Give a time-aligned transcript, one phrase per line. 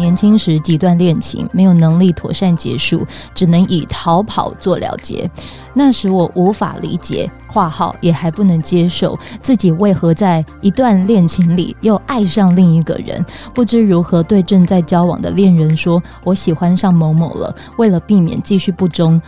[0.00, 5.30] 年轻时几段恋情没有能力妥善结束，只能以逃跑做了结。
[5.74, 13.24] 那时我无法理解（括号也还不能接受）自己为何在一段恋情里又爱上另一个人，
[13.54, 17.54] 不知如何对正在交往的恋人说“我喜欢上某某了”。
[17.76, 19.20] 为了避免继续不忠，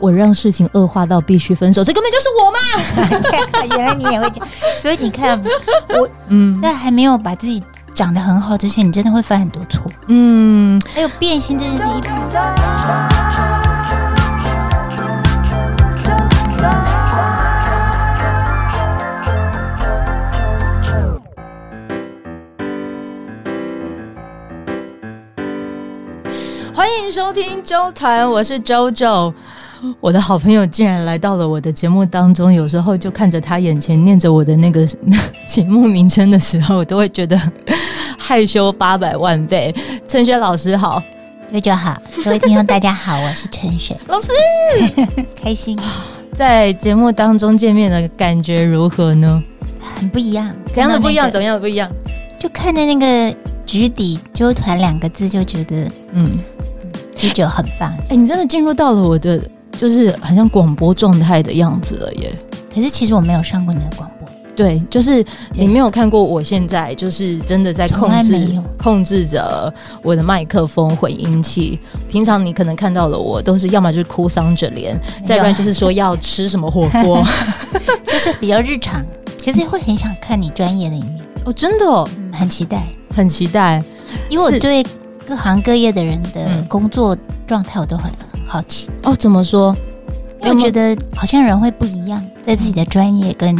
[0.00, 1.82] 我让事情恶化到必须分手。
[1.84, 3.76] 这根本就是我嘛！
[3.76, 4.46] 原来你也会讲，
[4.76, 5.40] 所以你看，
[5.88, 7.62] 我嗯，在还没有把自己
[7.96, 9.80] 长得很好之前，你真的会犯很多错。
[10.08, 12.02] 嗯，还有变心这件事一。
[26.74, 29.32] 欢迎收听周团，我是 JoJo。
[30.00, 34.86] 我的好朋友竟然来到了我的节目当中，有时候就看着他眼前念着我的那个
[35.48, 37.40] 节目名称的时候，我都会觉得
[38.26, 39.72] 害羞八百万倍。
[40.08, 41.00] 陈雪老师好
[41.52, 44.32] ，JoJo 好，各位听众大家好，我是陈雪老师，
[45.40, 45.78] 开心
[46.32, 49.40] 在节目当中见面的感觉如何呢？
[49.80, 51.30] 很不一样，怎样的不一样？
[51.30, 51.88] 怎样的不一样？
[52.36, 53.32] 就看着那个
[53.64, 56.40] 局底“纠团”两个字，就觉得嗯。
[57.16, 59.40] 啤酒很棒，哎、欸，你真的进入到了我的，
[59.78, 62.30] 就是好像广播状态的样子了耶。
[62.74, 64.15] 可是其实我没有上过你的广播，
[64.56, 71.78] 对，就是你没有看过我现在就是真的在控制控制着我的麦克风混音器。
[72.08, 77.22] 平常你可能看到了我都是要么就是哭丧着脸，再不然就是说要吃什么火锅，
[78.08, 79.04] 就是比较日常。
[79.40, 82.82] 其实会很想看你专业的一面哦，真的、哦嗯，很期待，
[83.14, 83.84] 很期待，
[84.28, 84.84] 因为我对。
[85.28, 87.16] 各行各业的人的工作
[87.48, 89.12] 状态，我都很很好奇哦。
[89.16, 89.76] 怎么说？
[90.40, 93.56] 因为我觉得好像人会不一样，在自己的专业跟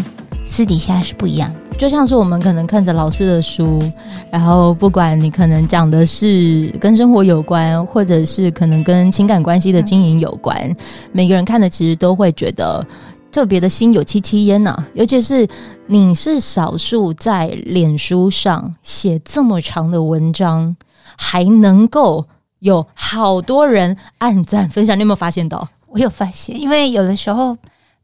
[0.47, 1.52] 私底下是不一样。
[1.77, 3.83] 就像是我们可能看着老师的书，
[4.30, 10.77] 然后不管你可能讲的是跟生活有关，或者是可能跟情感关系的经营有关，嗯、
[11.12, 12.87] 每个人看的其实都会觉得
[13.31, 14.75] 特别的心有戚戚焉呐。
[14.94, 15.47] 尤其是
[15.87, 20.75] 你是少数在脸书上写这么长的文章。
[21.19, 22.26] 还能够
[22.59, 25.66] 有好多人按赞分享，你有没有发现到？
[25.87, 27.56] 我有发现，因为有的时候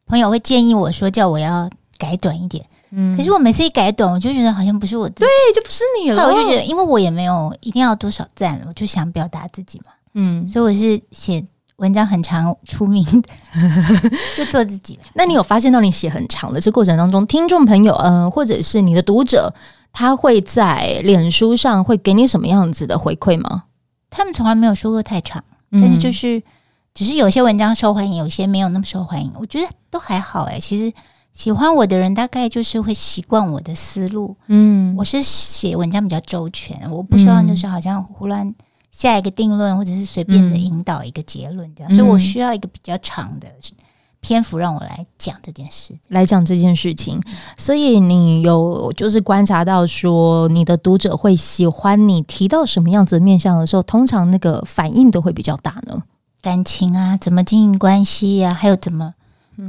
[0.06, 1.68] 朋友会建议我说，叫我要
[2.02, 2.64] 改短一点。
[2.90, 6.24] 嗯，可是我每次一改短，我就觉得好像不是我自己，对，就不是你了。
[6.24, 9.92] 我就觉得，因为我也没有一定要多少赞，我就想表达自己嘛。
[10.14, 11.42] 嗯，所以我是写
[11.76, 13.28] 文章很长出名的，
[14.36, 15.02] 就做自己了。
[15.14, 19.54] 那你有发现到你写很长的这过程当中，听众朋友，嗯、呃，或者是你的读者？
[19.94, 23.64] 他会在脸书上会给你什么样子的回馈吗？
[24.08, 26.42] 他们从来没有说过太长，但是就是
[26.94, 29.30] 只是有些文章受欢迎，有些没有那么受欢迎。
[29.38, 30.58] 我觉得都还好哎。
[30.58, 30.90] 其实
[31.32, 34.36] 喜欢我的人大概就是会习惯我的思路。
[34.48, 38.54] 嗯，我是写文章比较周全，我不希望就是好像胡乱
[38.90, 43.48] 下一个定论，或者是随便的引导一个结论这样，所以我需要一个比较长的。
[44.24, 47.20] 篇幅让我来讲这件事，来讲这件事情。
[47.58, 56.00] 所以你有就是观察到说，你的读者会喜欢你提到什么样子的面向的时候，通常那个反应都会比较大呢？
[56.40, 59.14] 感情啊，怎么经营关系啊，还有怎么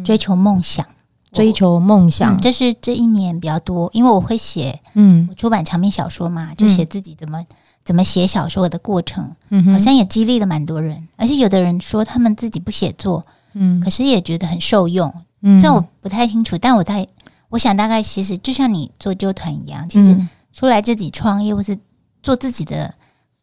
[0.05, 0.85] 追求梦想？
[0.85, 0.93] 嗯、
[1.33, 7.47] 追求梦想，这是这一年比较多，因为我会写，嗯，出版长篇小说嘛，就写自己怎么、嗯、
[7.83, 10.97] 怎么写小说的过程，嗯，好像也激励了蛮多人。
[11.17, 13.23] 而且有的人说他们自己不写作。
[13.55, 15.13] 嗯，可是也觉得很受用。
[15.43, 17.07] 嗯，虽然我不太清楚，但我在
[17.49, 20.17] 我想大概其实就像你做纠团一样，其实
[20.51, 21.77] 出来自己创业或是
[22.23, 22.91] 做自己的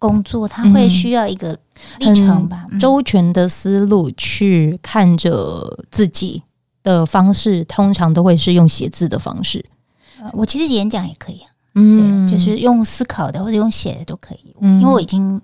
[0.00, 1.56] 工作，他会需要一个
[2.00, 6.42] 历程吧，周全的思路去看着自己
[6.82, 9.64] 的方式，通常都会是用写字的方式。
[10.32, 15.40] 我其实演讲也可以啊，嗯，就是用思考的或者用写的都可以，嗯因为我已经。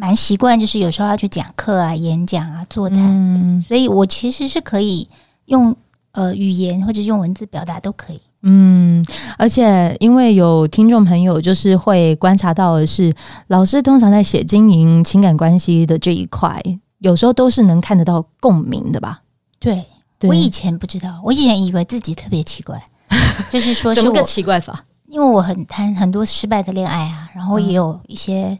[0.00, 5.08] 蛮习惯，就是有时候要去讲课啊、演讲啊、座谈，嗯，所以我其实是可以
[5.46, 5.74] 用
[6.12, 8.20] 呃语言或者用文字表达都可以。
[8.42, 9.04] 嗯，
[9.36, 13.12] 而且因为有听众朋友就是会观察到的是，
[13.48, 16.62] 老师通常在写经营情感关系的这一块，
[17.00, 19.20] 有时候都是能看得到共鸣的吧？
[19.58, 19.84] 对，
[20.22, 22.82] 我以前不知道，我以前以为自己特别奇怪，
[23.50, 24.84] 就是说是怎么个奇怪法？
[25.06, 28.58] 因为我很谈很多失败的恋爱啊，然后也有一些。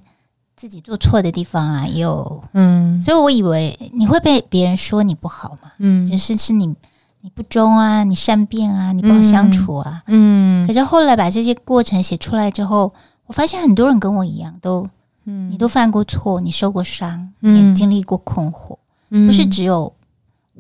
[0.60, 2.42] 自己做错的地方啊，也有。
[2.52, 6.66] 嗯，所以我以为你会被别人说你不好嘛，嗯，就是是你
[7.20, 12.92] 你不忠啊，你善变啊，你不好相处啊，嗯，可是后来把这些过程写出来之后，
[13.26, 14.84] 我发现很多人跟我一样，都
[15.26, 18.76] 嗯，你都犯过错，你受过伤，嗯，也经历过困惑，
[19.10, 19.92] 嗯，不是只有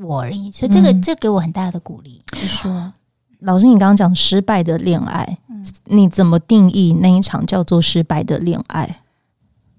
[0.00, 2.22] 我而已，所以这个、嗯、这给我很大的鼓励。
[2.32, 2.92] 就是说，
[3.40, 9.00] 老师，你刚刚讲失败的恋爱，嗯，你怎么定义那一场叫做失败的恋爱？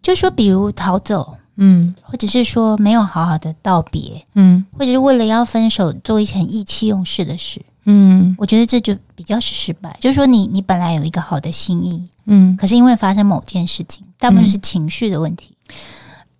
[0.01, 9.95] 就说比如逃走，嗯，或者是说没有好好的道别，嗯，或者是为了要分手做一些很意气用事的事，嗯，我觉得这就比较是失败。
[9.99, 15.53] 就是说你你本来有一个好的心意，嗯，可是因为发生某件事情，大部分是情绪的问题。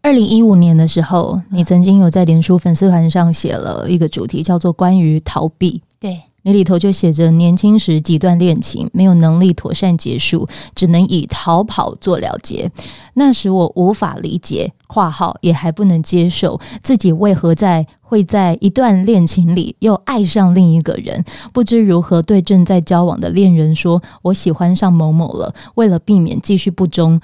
[0.02, 5.82] 二零一五年的时候，你曾经有在脸书粉丝团上写了一个主题，叫做“关于逃避”。
[6.00, 12.72] 对，你里头就写着：年轻时几段恋情没有能力妥善结束，只能以逃跑做了结。
[13.16, 27.20] 那时我无法理解（括号也还不能接受）自己为何在会在一段恋情里又爱上另一个人，不知如何对正在交往的恋人说：“我喜欢上某某了。”为了避免继续不忠。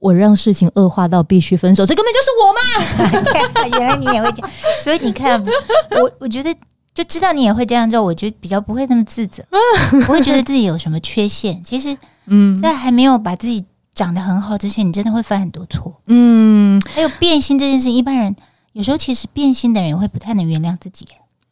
[0.00, 3.76] 我让事情恶化到必须分手，这根本就是我嘛！
[3.78, 4.50] 原来你也会这样，
[4.82, 5.42] 所以你看，
[5.90, 6.54] 我我觉得
[6.94, 9.42] 就知道你也会这样做，我就比较不会那么自责，
[10.06, 11.62] 不会觉得自己有什么缺陷。
[11.62, 11.96] 其实，
[12.26, 13.64] 嗯，在还没有把自己
[13.94, 16.00] 长得很好之前，你真的会犯很多错。
[16.06, 18.34] 嗯，还有变心这件事，一般人
[18.72, 21.06] 有时候其实变心的人也会不太能原谅自己。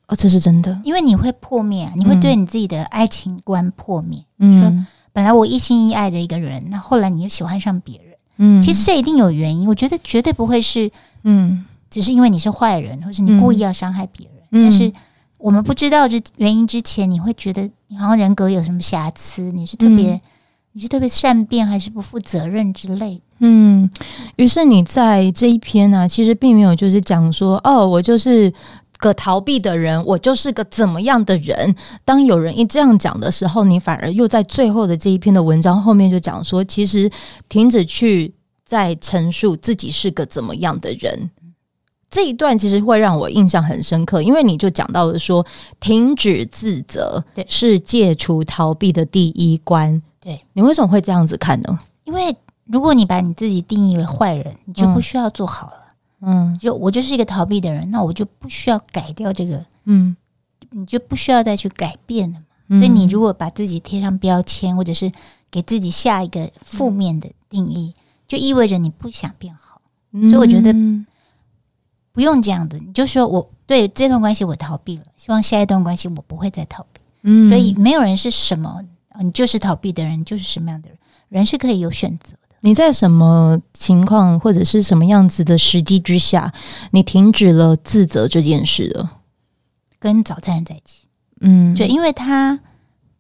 [0.07, 4.23] 哦，这是真的，因为你会破灭，啊你会对你自己的爱情观破灭。
[4.39, 4.73] 嗯，说
[5.13, 8.06] 本来我一心一意爱着一个人，那后来你又喜欢上别人。
[8.37, 10.91] 嗯，其实这一定有原因，我觉得绝对不会是，
[11.25, 14.37] 嗯，只是因为你是坏人，或是你故意要伤害别人。
[14.51, 14.93] 嗯，但是
[15.39, 20.21] 我们不知道这原因之前，你会觉得你好像人格有什么瑕疵，你是特别，嗯，
[20.73, 23.23] 你是特别善变，还是不负责任之类的。
[23.41, 23.91] 嗯，
[24.37, 28.53] 于是你在这一篇呢，啊，其实并没有就是讲说，哦，我就是。
[28.99, 31.75] 个逃避的人，我就是个怎么样的人？
[32.05, 37.11] 当有人一这样讲的时候，你反而又在最后的这一篇的文章后面就讲说，其实
[37.49, 38.35] 停止去
[38.65, 41.31] 再陈述自己是个怎么样的人。
[42.09, 45.45] 这一段其实会让我印象很深刻，因为你就讲到了说，
[45.81, 50.01] 停止自责，对，是戒除逃避的第一关。
[50.21, 51.79] 对，你为什么会这样子看呢？
[52.05, 52.35] 因为
[52.67, 55.73] 如果你把你自己定义为坏人，你就不需要做好了。
[55.75, 55.86] 嗯
[56.21, 60.17] 嗯，就我就是一个逃避的人，那我就不需要改掉这个，嗯，
[60.71, 62.47] 你就不需要再去改变了嘛。
[62.69, 65.11] 嗯，所以你如果把自己贴上标签，或者是
[65.51, 67.95] 给自己下一个负面的定义，
[68.27, 69.81] 就意味着你不想变好。
[70.13, 70.75] 所以我觉得
[72.13, 77.01] 不用这样的，你就说我对这段关系我逃避了，希望下一段关系我不会再逃避。
[77.23, 78.83] 嗯，所以没有人是什么，
[79.21, 80.99] 你就是逃避的人，就是什么样的人，
[81.29, 82.35] 人是可以有选择。
[82.67, 86.53] 你在什么情况或者是什么样子的时机之下，
[86.91, 89.09] 你停止了自责这件事了？
[90.01, 91.07] 跟早餐人在一起，
[91.43, 92.59] 嗯，就，因为他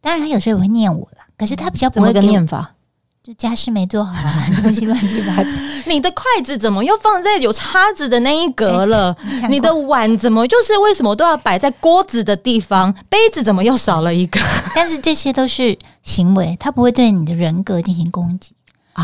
[0.00, 2.74] 当然他有时候也会念我啦，可是他比较不会跟念法，
[3.22, 5.50] 就家事没做好啊， 东西乱七八糟。
[5.86, 9.12] 你的筷子怎么又放在有叉子的那一格了？
[9.12, 12.92] 欸、 你，你的碗怎么就是为什么都要摆在锅子的地方？
[13.08, 14.40] 杯子怎么又少了一个？
[14.74, 18.55] 但是这些都是行为，他不会对你的人格进行攻击。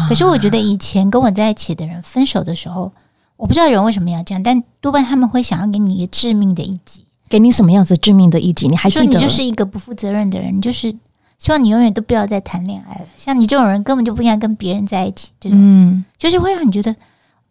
[0.09, 2.91] 可是我觉得以前跟我在一起的人分手的时候，
[3.37, 7.05] 我不知道人为什么要这样，但多半他们会想要给你一个致命的一击。
[7.29, 8.69] 给你什么样子致命的一击？
[8.69, 9.05] 你还记得？
[9.05, 10.95] 说你就是一个不负责任的人，就是
[11.39, 13.07] 希望你永远都不要再谈恋爱了。
[13.17, 15.31] 像你这种人根本就不应该跟别人在一起。
[15.41, 16.95] 这种，嗯，就是会让你觉得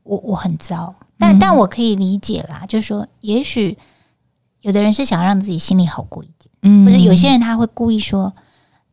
[0.04, 0.94] 我我很糟。
[1.18, 3.78] 但但我可以理解啦，就是说，也许
[4.62, 8.34] 有的人是想让自己心里好过一点，嗯，或者有些人他会故意说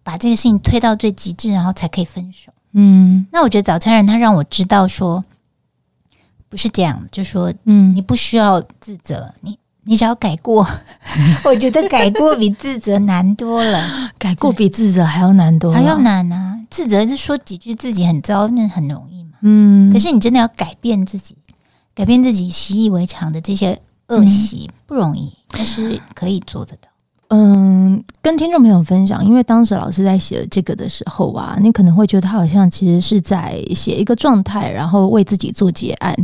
[0.03, 2.53] 把这个事情推到最极致，然后才可以分手。
[2.73, 5.25] 嗯，那我觉得早餐人他让我知道说，
[6.49, 10.67] 不是这样，就说，嗯，你不需要自责，你你只要改过，
[11.45, 16.59] 我觉得改过比自责难多了， 改过比自责还要难多，还要难啊！
[16.71, 21.35] 自责就说几句自己很糟，那很容易嘛，嗯，可是你真的要改变自己，
[21.95, 26.89] 改变自己习以为常的这些恶习不容易，但是可以做得到。
[27.31, 27.88] 嗯，
[28.21, 36.15] 跟听众朋友分享，因为当时老师在写这个的时候啊，你可能会觉得他好像其实是在写一个状态，然后为自己做结案，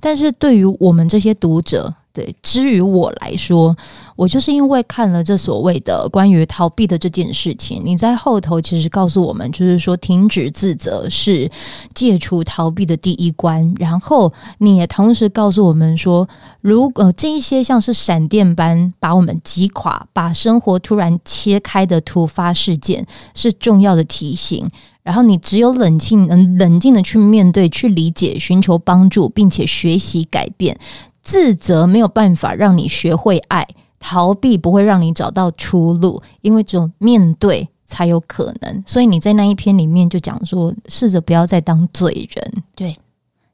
[0.00, 1.94] 但是对于我们这些读者。
[2.14, 3.76] 对，至于我来说，
[4.14, 11.50] 我就是因为看了这所谓的关于逃避的这件事情，你在后头其实告诉我们，就是说停止自责是
[11.92, 13.74] 戒除逃避的第一关。
[13.80, 16.28] 然后你也同时告诉我们说，
[16.60, 24.68] 如果这一些像是闪电般把我们击垮、把生活突然切开的突发事件，是重要的提醒。
[25.02, 30.78] 然后你只有冷静，能冷静的去面对、去理解、寻求帮助，并且学习改变。
[31.22, 33.66] 自责没有办法让你学会爱，
[33.98, 38.82] 逃避不会让你找到出路，因为只有面对才有可能。
[38.86, 42.62] 所以你在那一篇里面就讲说，试着不要再当罪人。
[42.74, 42.94] 对，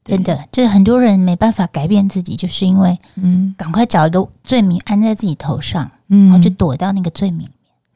[0.03, 7.47] 真的，就是很多人没办法改变自己，就是因为嗯，赶快找一个罪名安在自己头上，嗯，然后就躲到那个罪名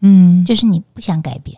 [0.05, 1.57] 嗯，就是你不想改变，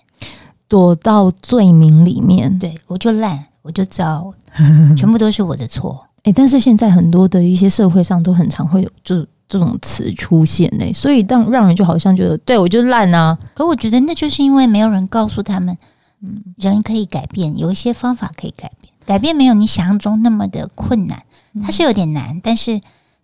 [0.68, 2.58] 躲到罪名里面。
[2.58, 3.46] 对，我就烂。
[3.64, 4.34] 我就糟，
[4.96, 6.02] 全部都是我的错。
[6.20, 13.38] 哎、欸，但是现在很多的一些社会上都很常会有这这种词出现呢，所以让让人就好像觉得，对我就烂啊。
[13.54, 15.78] 可我觉得那就是因为没有人告诉他们，
[16.22, 21.24] 嗯，人可以改变，有一些方法可以改变，改变没有你想象中那么的困难，
[21.62, 22.80] 它是有点难，但是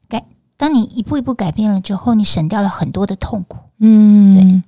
[0.10, 0.25] 改，
[0.58, 3.60] 当你一步一步改变了之后，你省掉了很多的痛苦。
[3.86, 4.63] 嗯，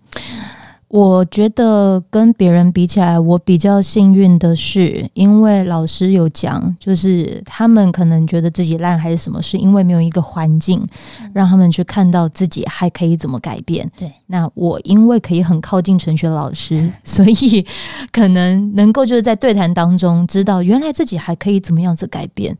[0.90, 10.86] 我觉得跟别人比起来，我比较幸运的是，因为老师有讲，就是他们可能觉得自己烂还是什么，是因为没有一个环境
[11.34, 13.90] 让他们去看到自己还可以怎么改变。
[13.98, 17.66] 对，那我因为可以很靠近陈雪老师， 所以
[18.12, 22.56] 可能能够就是在对谈当中知道，原来自己还可以怎么样子改变。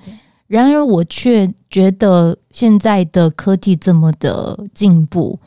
[0.48, 5.40] 然而，我却觉得现在的科技这么的进步。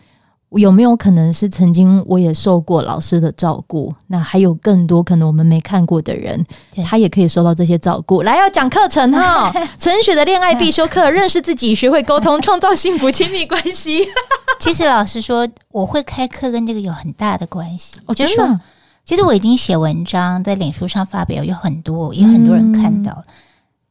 [0.52, 3.94] 有没有可能是曾经我也受过老师的照顾？
[4.06, 6.42] 那还有更多可能我们没看过的人，
[6.86, 8.22] 他也可以受到这些照顾。
[8.22, 14.06] 来，要讲课程哈， 陈雪的恋爱必修课：认识自己，学会沟通，创造幸福亲密关系。
[14.58, 18.00] 其实老师说，我会开课跟这个有很大的关系。
[18.06, 18.60] 我觉得？
[19.04, 23.12] 其实我已经写文章在脸书上发表，有很多，也有很多人看到。
[23.12, 23.24] 嗯、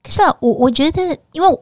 [0.03, 1.59] 可是、啊、我我觉得，因为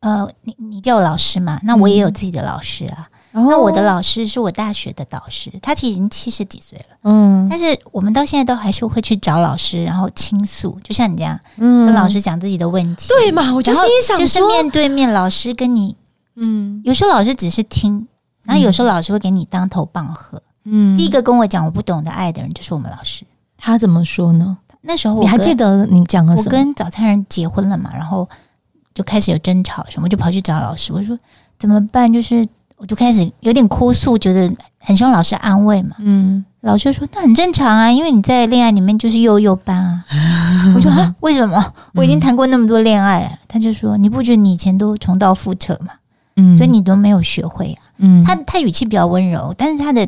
[0.00, 3.06] 呃，你你叫我老师嘛，那我也有自己的老师啊。
[3.08, 13.54] 嗯那我的老师是我大学的导师，他其实已经七十几岁了，嗯，但是我们到现在都还是会去找老师，然后倾诉，就像你这样，嗯，跟老师讲自己的问题，对嘛？
[13.54, 15.96] 我就心想说，就是面对面，老师跟你，
[16.36, 18.06] 嗯，有时候老师只是听，
[18.42, 23.24] 然后有时候老师会给你当头棒喝，嗯，第一个跟我讲我不懂得爱的人就是我们老师，
[23.56, 24.58] 他怎么说呢？
[24.82, 26.46] 那时候我你还记得你讲了什么？
[26.46, 28.28] 我跟早餐人结婚了嘛，然后
[28.92, 31.16] 就开始有争吵什么，我就跑去找老师，我说
[31.58, 32.12] 怎么办？
[32.12, 32.46] 就是。
[32.82, 35.94] 我就开始有点哭诉，觉得很希望老师安慰嘛。
[36.00, 40.04] 嗯，老师说那很正常啊，因为你在恋爱里面就是幼幼班啊。
[40.74, 41.72] 我说啊，为什么？
[41.94, 43.28] 我已经谈过那么多恋爱了。
[43.28, 45.94] 嗯，他就说你不觉得你以前都重蹈覆辙吗？
[46.34, 47.86] 嗯，所以你都没有学会啊。
[47.98, 50.02] 嗯，他他语气比较温柔，但是他的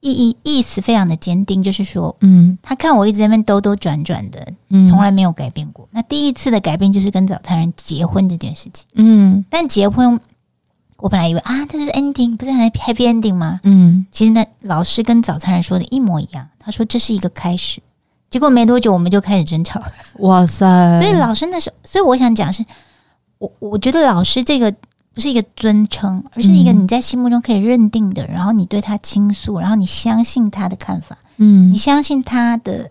[0.00, 4.44] 意意意思非常的坚定，就是说，嗯，他看我一直在那边兜兜转转的，
[4.88, 5.88] 从来没有改变过。
[5.92, 8.84] 那第一次的改变就是跟早餐人结婚这件事情。
[8.96, 10.18] 嗯，但结婚。
[11.02, 13.58] 我本来以为啊，这是 ending，不是很 happy ending 吗？
[13.64, 16.48] 嗯，其实呢，老师跟早餐人说的一模一样。
[16.60, 17.82] 他说这是一个开始，
[18.30, 19.82] 结果没多久我们就开始争吵。
[20.20, 20.64] 哇塞！
[21.02, 22.64] 所以老师那时候，所以我想讲是，
[23.38, 24.72] 我我觉得老师这个
[25.12, 32.88] 不是一个尊称，而是一个你在心目中可以认定的，然后你对他倾诉，然后你相信他的看法，嗯，你相信他的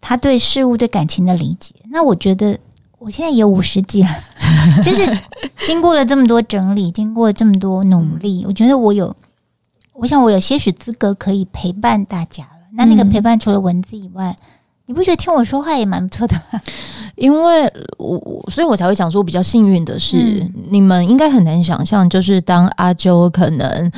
[0.00, 1.72] 他对事物对感情的理解。
[1.92, 2.58] 那我觉得。
[3.04, 4.08] 我现在也五十几了，
[4.82, 5.18] 就是
[5.66, 9.14] 经过了这么多整理，经过这么多努力，我觉得我有，
[9.94, 12.50] 我想我有些许资格可以陪伴大家了。
[12.74, 14.34] 那那个陪伴除了文字以外，
[14.86, 16.60] 你不觉得听我说话也蛮不错的吗？
[17.16, 23.92] 因为我，所以我才会想说，比较幸运的是，你们应该很难想象，就是当阿周可能。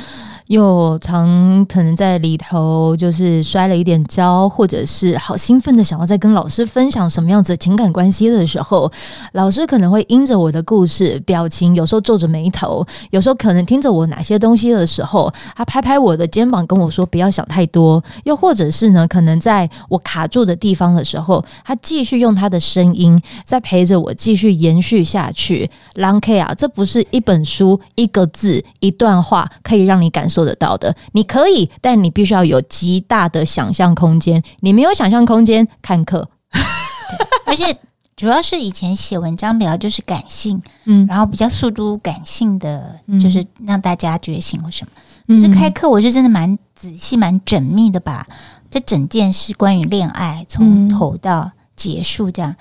[0.47, 8.91] 又常可能在里头就是摔了一点跤，或者是好兴奋的想要再跟老师分享什么样子的情感关系的时候，
[9.31, 25.67] 老师可能会因着我的故事，表情有时候皱着眉头，有时候可能听着我哪些东西的时候，他拍拍我的肩膀跟我说不要想太多，又或者是呢，可能在我卡住的地方的时候，他继续用他的声音在陪着我继续延续下去。
[25.95, 30.34] Long K 啊，这不是一本书一个字一段话可以让你感受。
[30.35, 34.43] 做得到的，你可以，但你必须要有极大的想象空间。
[34.59, 36.27] 你没有想象空间，看课。
[37.47, 37.77] 而且
[38.17, 44.91] 主要是以前写文章比较就是感性，嗯，然后比较速度感性的，就是让大家觉醒或什么。
[45.27, 48.27] 可是开课，我是真的蛮仔细、蛮缜密的，把
[48.69, 52.53] 这整件事关于恋爱从头到结束这样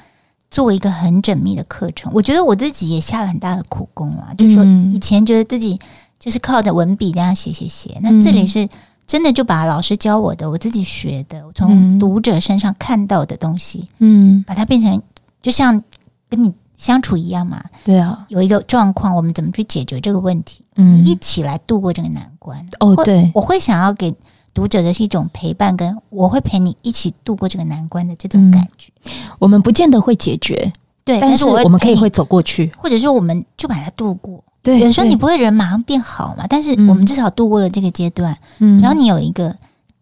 [0.49, 2.12] 做一个很缜密的课程。
[2.14, 5.76] 我觉得我自己也下了很大的苦功啊，就是说以前觉得自己。
[6.25, 8.66] 就是靠着文笔这样写写写，那这里是
[9.07, 15.02] 真的就把老师教我的，我自己学的，我从读者身上看到的东西，嗯，把它变成
[15.43, 15.83] 就像
[16.31, 20.64] 跟你相处一样嘛，对啊，有一个状况，我们怎么去解决这个问题？
[20.76, 22.59] 嗯，一起来度过这个难关。
[22.81, 24.14] 哦，对，我会想要给
[24.54, 28.90] 读者的是一种陪伴，跟我会陪你一起度过这个难关的这种感觉。
[29.38, 30.73] 我们不见得会解决，
[31.04, 34.42] 对，但是我们可以会走过去，或者说我们就把它度过。
[34.62, 38.34] 对，有时候你不会人马上变好嘛，但是我们至少度过了这个阶段。
[38.61, 39.54] 嗯，然后你有一个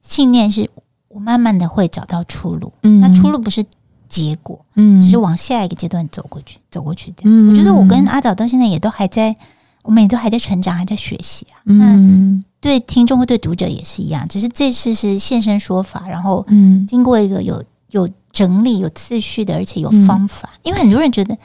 [0.03, 0.71] 信念，是
[1.09, 2.73] 我慢慢的会找到出路。
[2.85, 3.65] 嗯，那出路不是
[4.09, 7.23] 结果，嗯，只是往下一个阶段走过去，走过去的。
[7.25, 9.35] 嗯，我觉得我跟阿导到现在也都还在，
[9.83, 11.59] 我们也都还在成长，还在学习啊。
[11.65, 20.49] 嗯，那对听众或对读者也是一样，只是这次是现身说法，然后嗯，经过一个有有整理、有次序的，而且有方法。
[20.55, 21.37] 嗯、因为很多人觉得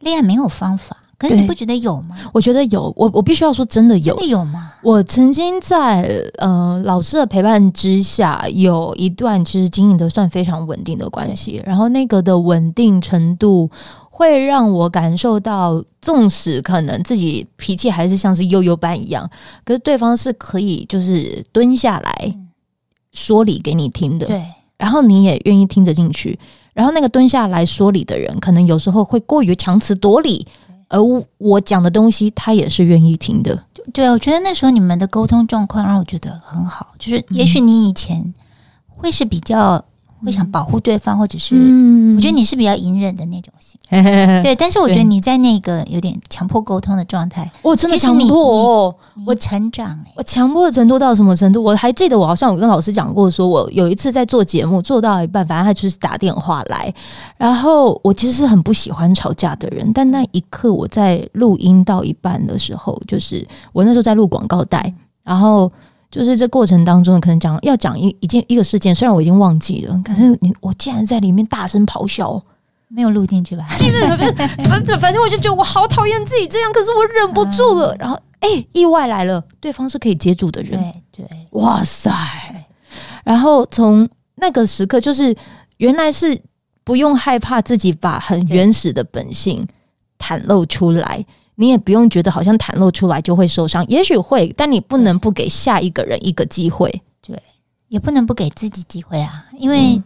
[0.00, 0.96] 恋爱没有方法。
[1.18, 2.14] 可是你不觉得有吗？
[2.30, 4.74] 我觉得有，我我必须要说，真的有，真的有吗？
[4.82, 13.70] 我曾经在呃老师的陪伴之下，有一段其实经营的算非常稳定的关系，然后那个的稳定程度
[14.10, 19.26] 会让我感受到，纵使可能自己脾气还是像是悠悠班一样，
[19.64, 22.36] 可是对方是可以就是蹲下来
[23.12, 24.44] 说理给你听的，对，
[24.78, 26.38] 然后你也愿意听得进去，
[26.72, 30.46] 然后那个蹲下来说理的人，可能有时候会过于强词夺理。
[30.88, 30.98] 而
[31.38, 33.64] 我讲的东西，他也是愿意听的。
[33.92, 36.94] 对啊，我觉得那时候你们的沟通状况让我觉得很好。
[36.98, 38.32] 就是也许你以前
[38.88, 39.84] 会是比较。
[40.24, 41.54] 会想保护对方，或者是
[42.16, 43.78] 我觉得你是比较隐忍的那种型，
[44.42, 44.56] 对。
[44.56, 48.94] 但是我觉得你在那个有点强迫沟通的状态，我真的强迫哦，
[49.26, 51.62] 我成长哎，我强迫的程度到什么程度？
[51.62, 56.92] 我还记得我好像有跟老师讲过，说我有一次在做节目做到一半，反正他就是打电话来，
[57.36, 65.70] 然后我其实是很不喜欢吵架的人，但那一刻我在录音到一半的时候，就是我那时候在录广告带，然后。
[66.16, 72.42] 就是这过程当中，可能讲要讲一一件一个事件，虽然我已经忘记了，可是你我竟然在里面大声咆哮，
[72.88, 73.66] 没有录进去吧？
[74.64, 77.94] 反正反正我就觉得我好讨厌自己这样，可是我忍不住了。
[77.98, 80.80] 然后哎、欸，意外来了，对方是可以接住的人，
[81.12, 82.10] 对对，哇塞！
[83.22, 85.36] 然后从那个时刻，就是
[85.76, 86.40] 原来是
[86.82, 89.66] 不用害怕自己把很原始的本性
[90.18, 91.22] 袒露出来。
[91.56, 97.42] 你也不用觉得好像袒露出来就会受伤，也许会，但你不能不给下一个人一个机会，对，
[97.88, 99.46] 也不能不给自己机会啊。
[99.58, 100.02] 因为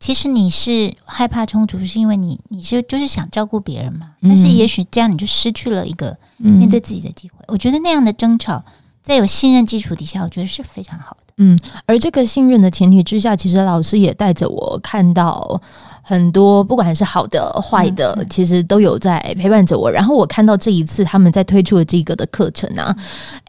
[0.00, 4.10] 其实你是害怕冲突，是因为你你是就是想照顾别人嘛。
[4.22, 7.36] 但是也许这样你就失去了一个面对自己的机会。
[7.48, 8.64] 我觉得那样的争吵，
[9.02, 11.34] 在有信任基础底下，我觉得是非常好的。
[11.36, 15.60] 嗯，而这个信任的前提之下，其实老师也带着我看到。
[16.02, 19.90] 很多不管是好的坏的，其实都有在陪伴着我。
[19.90, 22.94] 然后我看到这一次他们在推出的这个的课程啊，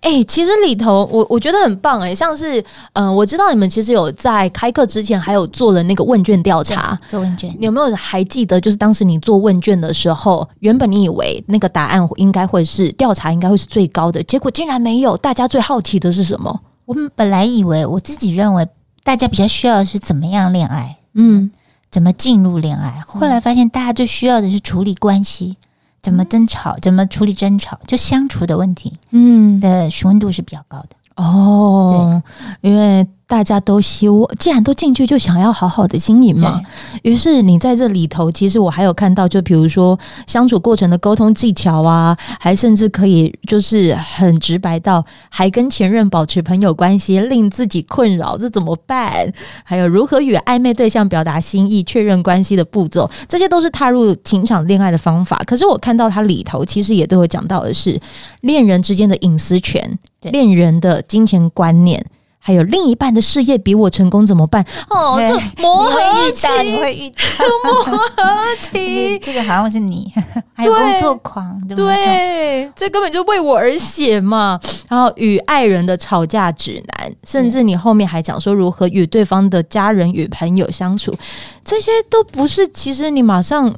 [0.02, 2.60] 哎、欸，其实里头我我觉得很棒哎、欸，像是
[2.94, 8.60] 嗯、呃，我知道你们其实有在开课之前还有做了那个问卷调查，做问卷，你有没有还记得？
[8.60, 15.18] 就是当时你做问卷的时候，原本你以为那个答案应该会是调查应该会是最高的，结果竟然没有。
[15.18, 16.60] 大家最好奇的是什么？
[16.86, 18.68] 我们本来以为，我自己认为
[19.04, 21.52] 大家比较需要的是怎么样恋爱，嗯。
[21.92, 23.04] 怎么进入恋爱？
[23.06, 25.58] 后来发现，大家最需要的是处理关系，
[26.02, 32.24] 怎么争吵，怎么处理争吵，就相处的问题，嗯，的询问度是比较高的哦。
[32.62, 33.08] 对，因为。
[33.32, 36.62] 大家都希望，既然都进去，就想要好好的经营嘛。
[37.04, 49.32] 于是你在这里头，其实我还有看到，就比如说相处过程的沟通技巧啊，还甚至可以就是很直白到，还跟前任保持朋友关系，令自己困扰，这怎么办？
[49.64, 55.42] 还有如何与暧昧对象表达心意、确认关系的步骤，这些都是踏入情场恋爱的方法。
[55.48, 57.98] 可是我看到它里头，其实也都有讲到的是
[58.42, 62.06] 恋人之间的隐私权，恋人的金钱观念。
[62.44, 64.66] 还有另一半的事业比我成功怎么办？
[64.90, 66.00] 哦，这磨合
[66.32, 69.20] 期，你会遇到磨合期。
[69.20, 70.12] 这个好像是你，
[70.52, 74.60] 还有工作狂，对，对，对，这根本就为我而写嘛。
[74.90, 81.16] 然后与爱人的吵架指南，甚至你后面还讲说如何与对方的家人与朋友相处，
[81.64, 83.72] 这些都不是其实你马上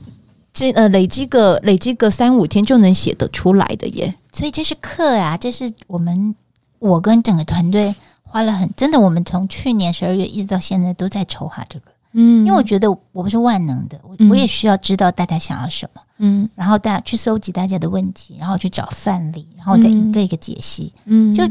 [0.54, 4.16] 积呃累积个累积个三五天就能写得出来的耶。
[4.32, 6.34] 所以这是课啊，这是我们
[6.80, 7.94] 我跟整个团队。
[8.34, 21.48] 花了很真的，我们从去年十二月一直到现在都在筹划这个，嗯，因为我觉得我不是万能的，我我也需要知道大家想要什么，嗯，然后大家去搜集大家的问题，然后去找范例，然后再一个一个解析，嗯，就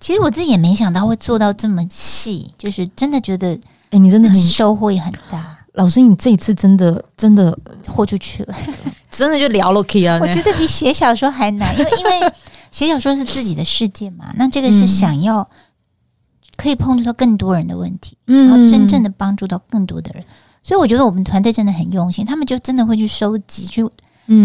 [0.00, 5.58] 其实我自己也没想到会做到这么细，就是真的觉得，哎，你真的很收获也很大。
[5.74, 7.54] 老师，你这一次真的真的
[7.86, 8.54] 豁出去了，
[9.12, 10.18] 真的就聊了 K 啊！
[10.22, 12.32] 我觉得比写小说还难，因为因为
[12.70, 15.46] 写小说是自己的世界嘛，那这个是想要。
[16.56, 20.22] 可以碰触到更多人的问题，然后真正的帮助到更多的人，
[20.62, 23.82] 所以我觉得我们团队真的很用心，他们就真的会去收集、去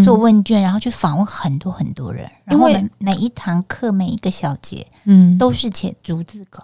[0.03, 6.63] 做问卷，然后去访问很多很多人，然后我们每一堂课每一个小节，嗯，都是写逐字稿，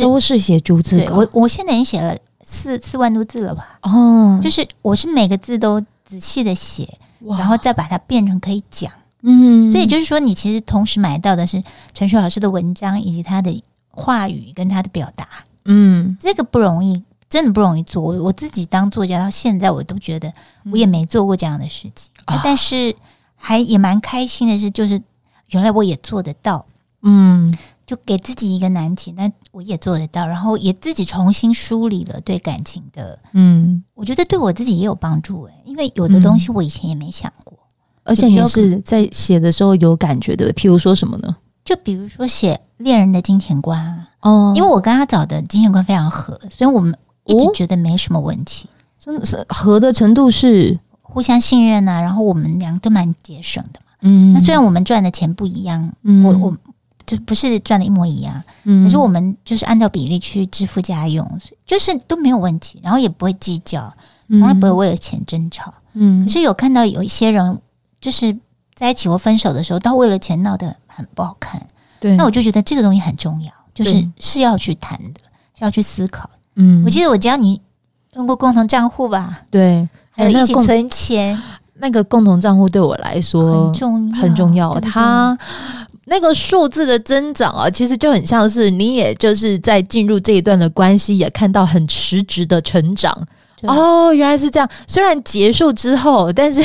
[0.00, 1.16] 都是写逐字稿。
[1.16, 3.78] 我我现在已经写了四四万多字了吧？
[3.82, 8.92] 哦，就是我是每个字都仔细的写，然后再把它变成可以讲。
[9.22, 13.62] 嗯，所以就是说，你其实同时买到的是陈雪老师的文章以及他的。
[13.94, 15.28] 话语跟他的表达，
[15.64, 18.02] 嗯，这个不容易，真的不容易做。
[18.02, 20.32] 我我自己当作家到现在，我都觉得
[20.70, 22.10] 我也没做过这样的事情。
[22.26, 22.94] 嗯，但是
[23.36, 25.00] 还也蛮开心的是，就是
[25.48, 26.66] 原来我也做得到。
[27.06, 27.54] 嗯，
[27.84, 37.58] 就给自己一个难题，那我也做得到，然后也自己重新梳理了对感情的，嗯，我觉得对我自己也有帮助诶，因为有的东西我以前也没想过，
[38.04, 41.36] 而且你是在写的时候有感觉的，譬如说什么呢？
[41.64, 56.56] 就比如说写恋人的金钱观啊哦，因为我跟他找的金钱观非常合，所以我们一直觉得没什么问题，真的是合的程度是互相信任啊，然后我们俩都蛮节省的嘛，嗯，那虽然我们赚的钱不一样，嗯，我我。
[57.06, 63.92] 就不是赚的一模一样，嗯，可是我们就是按照比例去支付家用，就是都没有问题，然后也不会计较，
[64.30, 66.24] 从来不会为了钱争吵，嗯。
[66.24, 67.60] 可是有看到有一些人，
[68.00, 68.34] 就是
[68.74, 71.60] 在一起或分手的时候，到为了钱闹得很不好看，
[72.00, 72.16] 对。
[72.16, 75.20] 那我就觉得这个东西很重要，就是是要去谈的，
[75.58, 76.28] 是要去思考。
[76.56, 77.60] 嗯，我记得我教你
[78.14, 79.42] 用过共同账户吧？
[79.50, 81.40] 对，还有一起存钱，
[81.74, 85.36] 那个共同账户对我来说很重要，很重要，它。
[86.06, 93.16] 那个数字的增长啊，其实就很像是你，也就是在进入这一段的关系，也看到很实质的成长。
[93.62, 94.68] 哦，原来是这样。
[94.86, 96.60] 虽然结束之后，但是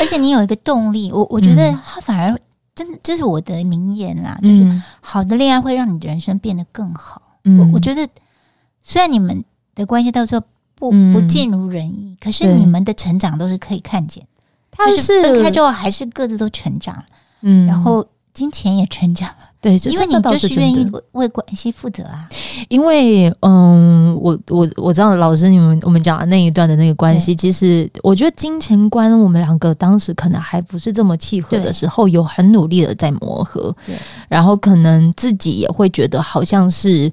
[0.00, 1.12] 而且你有一个动力。
[1.12, 2.34] 我我觉得他反而
[2.76, 7.20] 真的，这是我的名言啦，就是好的恋爱会让你的人生变得更好。
[7.42, 8.08] 嗯、我我觉得，
[8.80, 14.24] 虽然你们的关系到最后不不尽如人意，可是你们的成长都是可以看见。
[14.76, 17.02] 就是分开之后还是各自都成长，
[17.40, 18.06] 嗯，然后。
[18.36, 22.28] 金钱也成长了，对，因为你就是愿意为关系负责啊。
[22.68, 33.74] 因为，嗯，我我我知道老师你们我们讲的那一段的那个关系，其实我觉得金钱观我们两个当时可能还不是这么契合的时候，有很努力的在磨合，
[34.28, 37.10] 然后可能自己也会觉得好像是。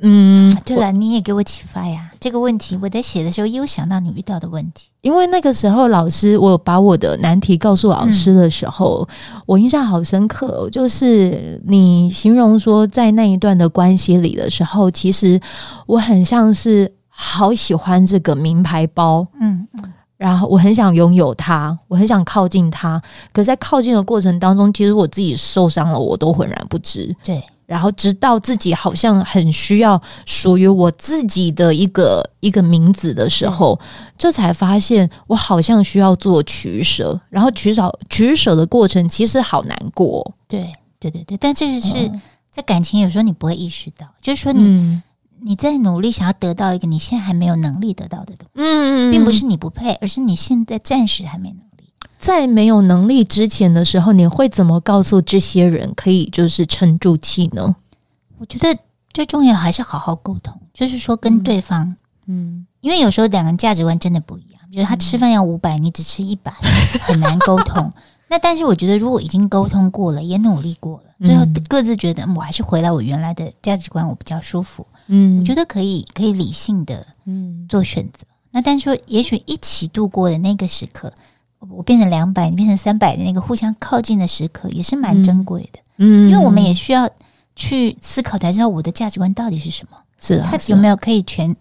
[0.00, 2.10] 嗯，对了，你也给我启发呀。
[2.20, 10.68] 这个问题我在写的时候也有想到你遇到的问题，因为那个时候老师我把我的难题告诉老师的时候，嗯、我印象好深刻。
[10.70, 15.40] 就是你形容说在那一段的关系里的时候，其实
[15.86, 23.00] 我很像是好喜欢这个名牌包，嗯嗯，然后我很想拥有它，我很想靠近它，
[23.32, 27.14] 可是在靠近的过程当中，其实我自己受伤了，我都浑然不知。
[27.24, 27.42] 对。
[27.68, 33.78] 然后直到自己好像很需要属于我自己的一个一个名字的时候，
[34.16, 37.20] 这才发现我好像需要做取舍。
[37.28, 40.34] 然后取舍取舍的过程其实好难过。
[40.48, 42.10] 对对对对，但这个是
[42.50, 45.02] 在感情有时候你不会意识到，就是说你、嗯、
[45.42, 51.67] 你在努力想要得到一个你现在还没有能力得到的东西，嗯，并不是你不配，而是你现在暂时还没能。
[52.18, 57.76] 在没有能力之前的时候，你会怎么告诉这些人可以就是沉住气呢？
[58.38, 58.76] 我觉得
[59.12, 66.52] 最重要还是好好沟通，就是说跟对方，嗯，因为有时候两个人价值观真的不一样，就是他吃饭要五百，你只吃一百，
[67.02, 67.90] 很难沟通。
[68.28, 78.26] 那但是我觉得，如果已经沟通过了，也努力过了，最后各自觉得我还是回来我原来的价值观，我比较舒服，嗯，我觉得可以可以理性的嗯做选择。
[78.50, 81.12] 那但是说，也许一起度过的那个时刻。
[81.70, 85.80] 我变成两百，你变成三百的那个互相靠近的时刻，也是蛮珍贵的。
[85.98, 87.08] 嗯，因为我们也需要
[87.56, 89.96] 去思考，才知道我的价值观到底是什么。
[90.20, 91.54] 是啊，它有没有可以全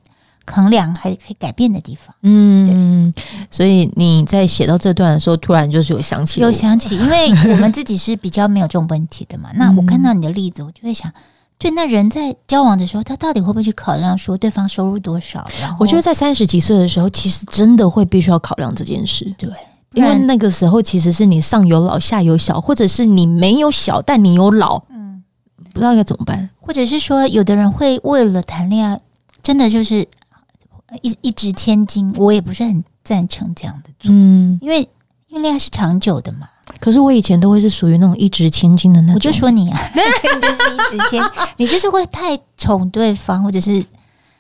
[0.46, 2.16] 衡量，还可以改变的地方？
[2.22, 3.14] 嗯，
[3.52, 9.50] 所以你在写到这段的时候，突然就是有想起，有想起，因为我们自己是比较没有这种问题的嘛。
[9.58, 11.12] 那我看到你的例子，我就会想，
[11.58, 15.46] 对，那人在交往的时候，他到底会不会去考量说对方收入多少？
[15.60, 19.34] 然后，我觉得在三十几岁的时候，其实真的会必须要考量这件事。
[19.38, 19.50] 对。
[19.98, 25.24] 因为那个时候其实是你上有老下有小，或者是你没有小但你有老，嗯，
[25.74, 29.00] 不知道该怎么办，或者是说有的人会为了谈恋爱，
[29.42, 30.08] 真的就是
[31.02, 34.82] 一一掷千金，我也不是很赞成这样的做，嗯，因为
[35.30, 36.50] 因为恋爱是长久的嘛。
[36.82, 40.02] 可是我以前都会是属于那种一掷千金的那种，我就说你啊，你
[40.42, 41.24] 就是一掷千，
[41.56, 43.84] 你就是会太宠对方，或者是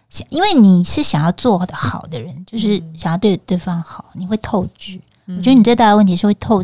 [0.09, 4.99] 想，因为你是想要做的好的人，就是想要对对方好，你会透支。
[5.27, 6.63] 我觉得你最大的问题是会透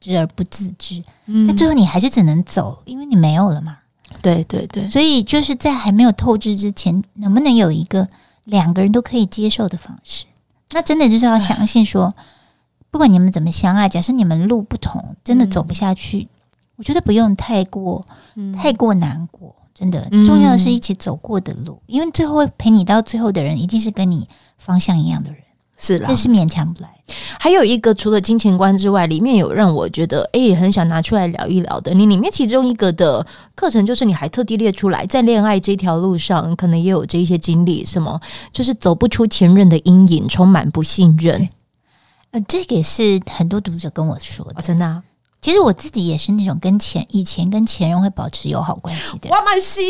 [0.00, 3.78] 支而不自知，那、嗯、最后你还是只能走，因为你没有了嘛。
[4.22, 8.06] 对对对，所以就是在还没有透支之前，能不能有一个
[8.44, 10.26] 两个人都可以接受的方式？
[10.70, 12.14] 那真的就是要相信说，
[12.90, 16.28] 不管你们怎么相爱，假设你们路不同，真的走不下去，嗯、
[16.76, 18.02] 我觉得不用太过
[18.56, 19.54] 太过难过。
[19.74, 24.24] 真的，重要的是一起走过的路，因为最后会陪你到最后的人，一定是跟你
[24.56, 25.40] 方向一样的人。
[25.76, 26.88] 是啦，这是勉强不来。
[27.38, 31.92] 还有一个，除了金钱观之外，里面有让我觉得，哎，很想拿出来聊一聊的。
[31.92, 38.18] 你里面其中一个的课程，就是你还特地列出来，在恋爱这条路上，可能也有这一些经历，什么
[38.52, 41.48] 就是走不出前任的阴影，充满不信任。
[42.30, 45.02] 呃，这个也是很多读者跟我说的，哦、真的、啊，
[45.44, 49.30] 其实我自己也是那种跟前以前跟前任会保持友好关系的人。
[49.30, 49.82] 哇，蛮 西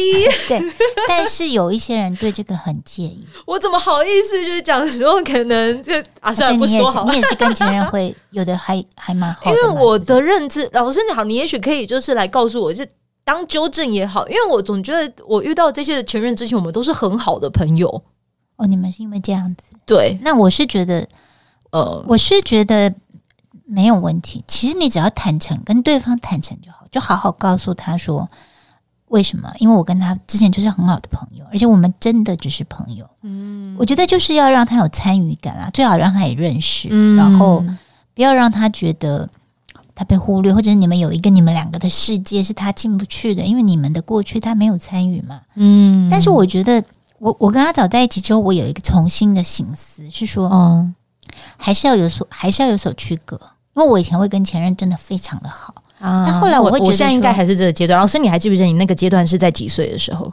[0.49, 0.61] 对，
[1.07, 3.25] 但是有一些人对这个很介意。
[3.47, 7.05] 我怎么好意思就是讲说可能这啊，算了不说好。
[7.05, 9.51] 你也是跟前任会 有的还还蛮好的。
[9.53, 12.85] 因为我的认知，老师你好，你也许可以就是来告诉我，就
[13.23, 14.27] 当纠正也好。
[14.27, 18.03] 因为我总觉得我遇到这些前任之前，我们都是很好的朋友。
[18.57, 19.63] 哦，你们是因为这样子？
[19.87, 21.07] 对，那我是觉得，
[21.71, 22.93] 呃，我是觉得。
[23.65, 24.45] 没有问题。
[24.47, 28.29] 其实你只要坦诚，跟对方坦诚就好，就好好告诉他说
[29.09, 29.53] 为什么？
[29.59, 33.09] 因为我跟他之前就是很好的朋友，而且我们真的只是朋友。
[33.23, 37.63] 嗯，我觉得就是要让他有参与感啊，最好让他也认识，嗯、然后
[38.15, 39.29] 不要让他觉得
[39.95, 45.41] 他被忽略，或者是你们有一个你们两个的世界是他进不去的，因为你们的过去他没有参与嘛。
[45.55, 46.83] 嗯，但是我觉得
[47.19, 50.95] 我我跟他早在一起之后，我有一个重新的醒思，是说，嗯，
[51.57, 53.41] 还是要有所，还是要有所区隔。
[53.77, 57.99] 因为我以前会跟前任真的非常的好啊，那后来我会觉得，我现在应该还是这个阶段。
[57.99, 60.33] 老师，你还记不记得你那个阶段是在几岁的时候？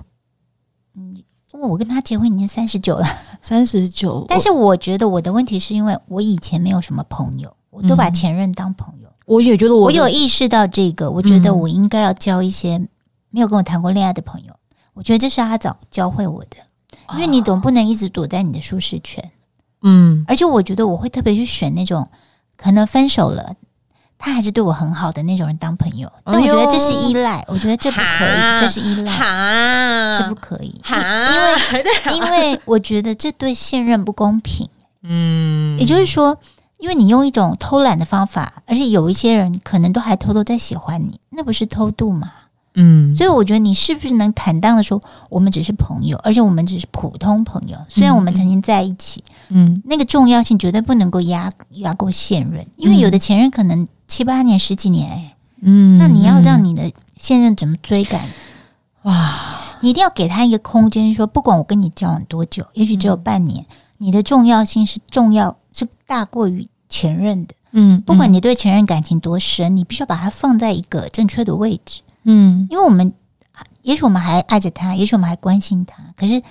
[0.96, 1.16] 嗯，
[1.54, 3.06] 因为我跟他结婚已经三十九了，
[3.42, 4.26] 三十九。
[4.30, 9.10] 但是我觉得我的问题是因为我以前没有什么朋友，我都把前任当朋友。
[9.26, 12.78] 我也觉得我，我有意识到这个，我觉得我应该要交一些
[13.30, 14.54] 没有跟我谈过恋爱的朋友。
[14.94, 16.58] 我觉得这是阿早教会我的，
[17.14, 19.32] 因为你总不能一直躲在你的舒适圈。
[19.84, 22.06] 嗯，而且我觉得我会特别去选那种。
[22.62, 23.56] 可能分手了，
[24.19, 34.69] 他还是对我很好的那种人当朋友，但我觉得这是依赖，我觉得这不可以，这是依赖，这不可以，因为 因为我觉得这对现任不公平。
[35.04, 36.38] 嗯，也就是说，
[36.78, 42.32] 因为你用一种偷懒的方法，而且有一些人可能都还偷偷在喜欢你，那不是偷渡吗？
[42.74, 47.78] 嗯，所以我觉得你是不是能坦荡的说，我们只是朋友，而且我们只是普通朋友。
[47.90, 58.22] 虽然我们曾经在一起，嗯，那个重要性绝对不能够压压过现任，因为有的前任可能七八年、十几年，哎，嗯，那你要让你的现任怎么追赶？
[59.02, 63.66] 哇，你一定要给他一个空间，说不管我跟你交往多久，也许只有半年，
[63.98, 67.54] 你的重要性是重要，是大过于前任的。
[67.74, 72.02] 嗯，不管你对前任感情多深，你必须要把它放在一个正确的位置。
[72.24, 73.14] 嗯，因为我们
[73.82, 76.42] 也许我们还爱着他，也许我们还关心他，可是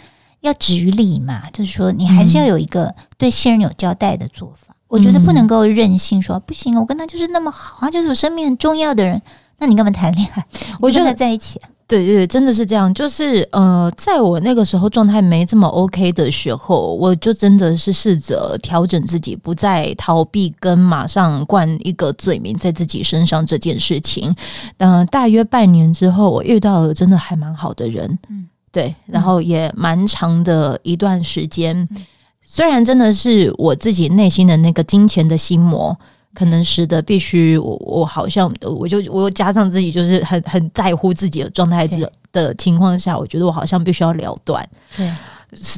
[0.40, 4.72] 要止于礼嘛，就是说你还是要有一个对现任有交代的做法。
[4.72, 9.20] 嗯、我觉得不能够任性说不行，我跟他就是那么好，他就是我生命很重要的人，
[9.59, 10.46] 那你干嘛谈恋爱？
[10.80, 11.61] 我觉得在一起。
[11.61, 12.94] 对对对，真的是这样。
[12.94, 24.33] 就是呃，在我那个时候状态没这么 OK 的时候，我就真的是试着调整自己，不再逃避跟马上灌一个罪名在自己身上这件事情。
[24.79, 31.76] 嗯、呃，大约半年之后，我遇到了真的还蛮好的人，嗯，对，然后也蛮长的一段时间。
[31.90, 31.96] 嗯、
[32.40, 35.98] 虽然真的是我自己内心的那个金钱的心魔。
[36.34, 44.66] 可能使得必须我我好像我就我又加上自己就是很很在乎自己的状态这的情况下，我觉得我好像必须要了断。
[44.96, 45.12] 对，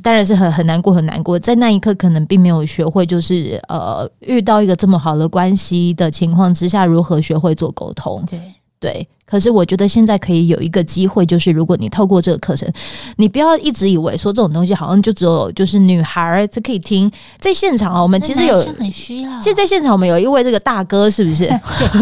[0.03, 8.25] 当然是很很难过很难过，在那一刻可能并没有学会，就是呃遇到一个这么好的关系的情况之下，如何学会做沟通。
[8.27, 8.41] 对。
[8.83, 12.71] 对，可是我觉得现在可以有一个机会，就是如果你透过这个课程，
[13.17, 17.11] 你不要一直以为说这种东西好像就只有就是女孩才可以听。
[17.39, 19.41] 在现场啊，我们其实有很需要。
[19.41, 21.49] 其实，在现场我们有一位这个大哥，是不是？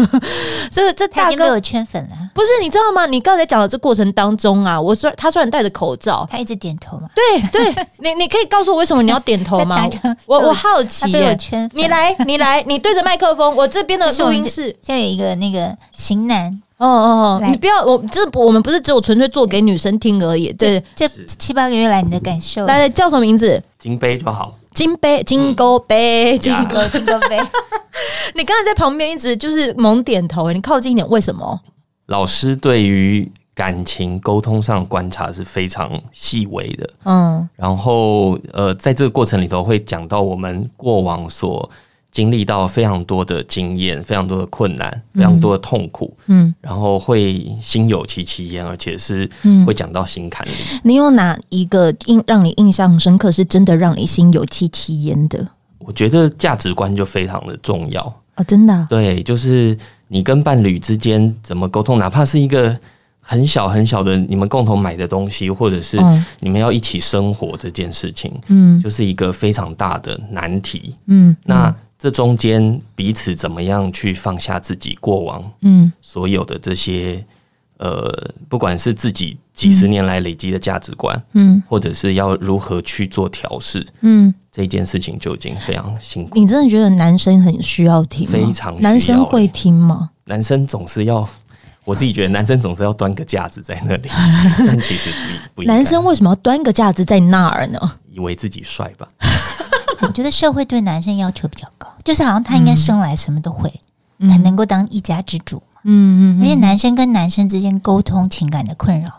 [0.69, 2.47] 这这大哥有圈粉了，不是？
[2.61, 3.05] 你知道吗？
[3.05, 7.07] 你刚才讲的这过程当中啊，我虽然他虽然戴着口罩，他一直点头嘛。
[7.15, 9.87] 对对，你你可以告诉我为什么你要点头吗？
[10.27, 11.37] 我我好奇耶，
[11.71, 16.61] 你来你来，你对着麦克风，我这边的录音室 现在有一个那个型男。
[16.81, 17.47] 哦哦哦！
[17.47, 20.51] 你不要，我这我们不是只有纯粹做给女生听而已。
[20.53, 23.61] 对，这七八个月来你的感受，来来叫什么名字？
[23.77, 24.57] 金杯就好。
[24.73, 27.39] 金杯，金钩杯，金钩，金钩杯。
[28.33, 31.59] 你刚才在旁边一直就是猛点头，你靠近一点，为什么？
[32.07, 36.89] 老师对于感情沟通上的观察是非常细微的。
[37.03, 41.69] 嗯，然后呃，在这个过程里头会讲到我们过往所。
[42.11, 49.29] 经历到非常多的经验，非常多的困难，非常多的痛苦，嗯，然后会心有戚戚焉，而且是
[49.65, 50.51] 会讲到心坎里。
[50.83, 55.47] 你有哪一个印让你印象深刻，是真的让你心有戚戚焉的？
[55.79, 58.03] 我觉得价值观就非常的重要
[58.35, 58.85] 哦，真的啊。
[58.89, 59.77] 对，就是
[60.09, 62.77] 你跟伴侣之间怎么沟通，哪怕是一个
[63.21, 65.97] 很小很小的你们共同买的东西，或者是
[66.41, 71.73] 你们要一起生活这件事情，嗯，就是一个非常大的难题，嗯，那。
[72.01, 77.23] 这中间彼此怎么样去放下自己过往，嗯，所有的这些，
[77.77, 78.11] 呃，
[78.49, 86.39] 不管是自己几十年来累积的价值观，嗯，或者是要如何去做调试，嗯，这件事情就已经非常辛苦。
[86.39, 88.31] 你真的觉得男生很需要听吗？
[88.31, 90.09] 非常需要，男生会听吗？
[90.25, 91.29] 男生总是要，
[91.85, 94.09] 我自己觉得男生总是要端个架子在那里，
[94.65, 95.11] 但其实
[95.55, 95.63] 不不。
[95.67, 97.79] 男生为什么要端个架子在那儿呢？
[98.11, 99.07] 以为自己帅吧？
[100.01, 103.71] 我觉得社会对男生要求比较高，就是好像他应该生来什么都会，
[104.19, 105.61] 嗯、才能够当一家之主。
[105.83, 109.11] 嗯嗯，而且男生跟男生之间沟通情感的困扰，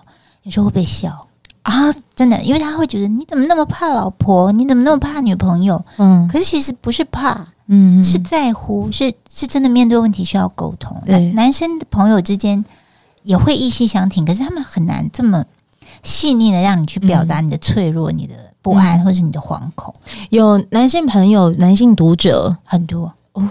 [0.45, 1.29] 有时候会被笑
[1.63, 5.85] 啊，真的，因为他会觉得你怎么那么怕老婆，你怎么那么怕女朋友？
[5.99, 11.01] 嗯，可是其实不是怕，嗯，是在乎，是是真的面对问题需要沟通。
[11.07, 12.65] 对，男生的朋友之间
[13.23, 15.45] 也会意气相挺，可是他们很难这么
[16.05, 19.93] 细腻的让你去表达你的脆弱、你的不安或者是你的惶恐。
[20.31, 23.47] 有男性朋友、男性读者很多哦。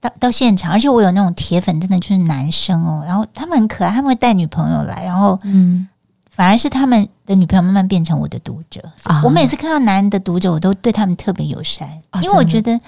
[0.00, 3.02] 到到现场，而且我有那种铁粉，真的就是男生哦。
[3.04, 5.88] 然后他们很可爱，他们会带女朋友来，然后嗯，
[6.30, 8.80] 反而是他们的女朋友慢慢变成我的读者。
[9.02, 12.78] 啊、我每次看到男的读者，我都对他们特别友善，啊、因为我觉得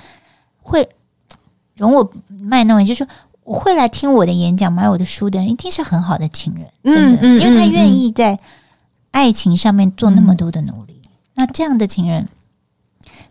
[0.62, 0.88] 会
[1.74, 8.38] 容我卖弄，就是说我会来听我的演讲、买我的书的人，一定是很好的情人，真的，嗯嗯、因为他愿意在
[9.10, 10.89] 爱情上面做那么多的努力。
[11.40, 12.28] 嗯、那这样的情人。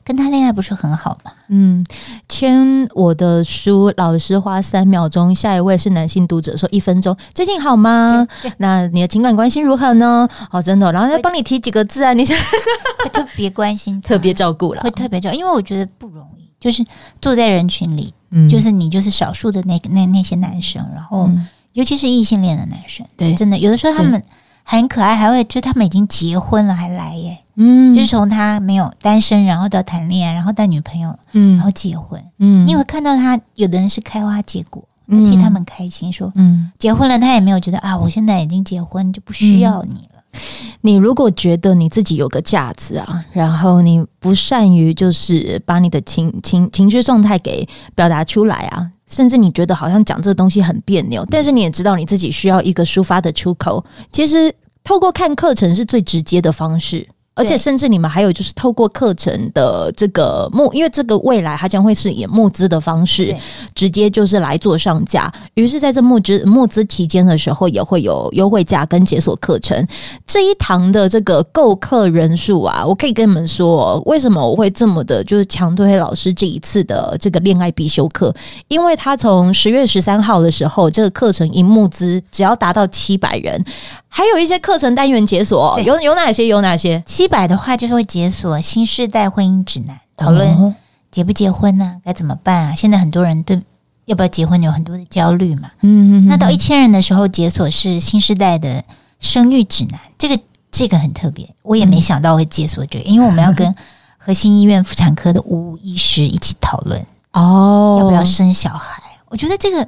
[0.02, 1.32] 跟他恋爱不是很好吗？
[1.50, 1.86] 嗯，
[2.28, 5.36] 签我的书，老师花三秒钟。
[5.36, 7.16] 下一位是男性读者，说一分钟。
[7.36, 8.26] 最近好吗？
[8.58, 10.28] 那你的情感关系如何呢？
[10.50, 12.36] 哦，真的，然后再帮你提几个字啊，你想
[13.14, 16.84] 特别关心，特别照顾了，会特别照顾，因为我觉得不容易，就是
[17.22, 24.20] 坐在人群里，嗯，就是你就是少数的那个那那些男生，然后、嗯、尤其是异性恋的男生，对，真的有的时候他们
[24.64, 27.38] 很可爱，还会就他们已经结婚了还来耶。
[27.62, 40.24] 嗯，就是从他没有单身，然后到谈恋爱，然后带女朋友，嗯，然后结婚，嗯，你会看到他，有的人是开花结果，嗯，替他们开心，说，嗯，结婚了，他也没有觉得啊，我现在已经结婚就不需要你了。
[40.32, 40.40] 嗯，
[40.80, 57.06] 你如果觉得你自己有个架子啊，然后你不善于就是把你的情情情绪状态给表达出来啊，甚至你觉得好像讲这个东西很别扭，但是你也知道你自己需要一个抒发的出口，其实透过看课程是最直接的方式。
[57.40, 63.34] 而且甚至你们还有就是透过课程的这个募，因为这个未来它将会是以募资的方式，
[63.74, 65.32] 直接就是来做上架。
[65.54, 69.88] 于是在这募资募资期间的时候，也会有优惠价跟解锁课程。
[70.28, 78.36] 这一堂的这个购课人数啊，我可以跟你们说，为什么我会这么的，就是强推老师这一次的这个恋爱必修课，
[78.68, 83.64] 因为他从十月十三号的时候，这个课程一募资，只要达到七百人。
[84.12, 86.48] 还有一些课程单元解锁，有有哪些？
[86.48, 87.02] 有哪些？
[87.06, 90.76] 七百的话就是会解锁新世代婚姻指南，讨论
[91.10, 92.02] 结不结婚呢、啊？
[92.04, 92.76] 该怎么办啊？
[92.76, 93.62] 现在很多人对
[94.06, 95.72] 要不要结婚有很多的焦虑嘛。
[95.82, 96.28] 嗯嗯。
[96.28, 98.84] 那到一千人的时候解锁是新世代的
[99.22, 100.38] 生育指南，这个
[100.70, 103.74] 这个很特别，我也没想到会解锁这个，因为我们要跟
[104.18, 107.00] 核心医院妇产科的吴医师一起讨论
[107.32, 109.02] 哦，要不要生小孩？
[109.28, 109.88] 我觉得这个。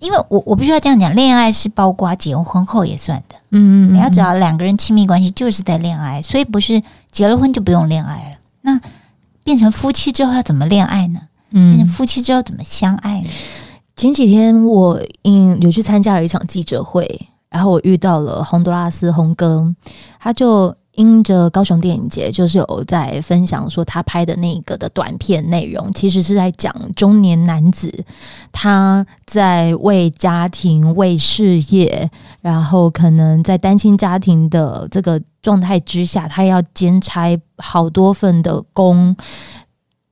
[0.00, 3.36] 因为我我必须要这样讲，恋爱是包括结婚后也算的。
[3.50, 6.80] 嗯，嗯嗯，你要知道两个人亲密关系就是在恋爱，所以不是
[7.10, 8.36] 结了婚就不用恋爱了。
[8.62, 8.80] 那
[9.42, 11.20] 变成夫妻之后要怎么恋爱呢？
[11.50, 13.28] 嗯，变成夫妻之后怎么相爱呢？
[13.96, 19.74] 前几天我嗯有去参加了一场记者会，然后我遇到了洪都拉斯洪哥，
[20.20, 20.74] 他就。
[20.98, 28.04] 因着高雄电影节，就是有在分享说他拍的那个的短片内容，其实是在讲中年男子
[28.50, 39.16] 他在为家庭、为事业，然后可能在单亲家庭的这个状态之下，他要兼差好多份的工，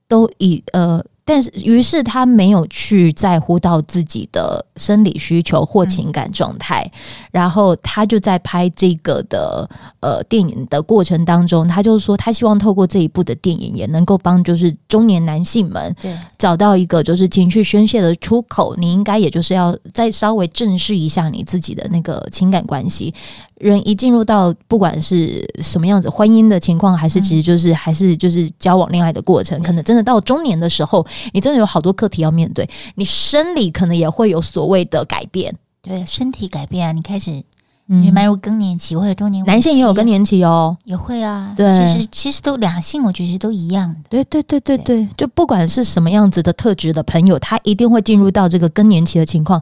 [0.07, 1.03] 都以呃。
[1.27, 6.99] 但是，于是他没有去在乎到自己的生理需求或情感状态，嗯、
[7.31, 15.93] 然后他就在拍这个的呃电影的过程当中，他就说他希望透过这一部的电影，也能够帮就是中年男性们
[16.37, 18.73] 找到一个就是情绪宣泄的出口。
[18.77, 23.13] 你应该也就是要再稍微正视一下你自己的那个情感关系。
[23.59, 32.69] 人一进入到不管是什么样子婚姻的情况，还是其实就是还是就是交往恋爱的过程，可能真的到中年的时候，你真的有好多课题要面对。
[32.95, 37.43] 你生理可能也会有所谓的改变，对身体改变啊，你开始
[37.87, 41.53] 你迈入更年期或者中年，男性也有更年期哦，也会啊。
[41.55, 43.99] 对，其实其实都两性，我觉得都一样的。
[44.09, 49.61] 对对对对对，就不管是什么样子的特质的朋友，他一定会进入到这个更年期的情况。